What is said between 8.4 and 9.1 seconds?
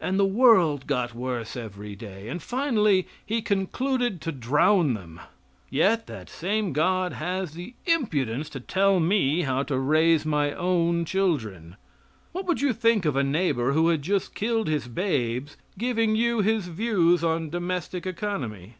to tell